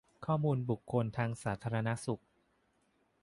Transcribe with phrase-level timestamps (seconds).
[0.25, 2.21] ข้อมูลบุคลากรทางสาธารณสุข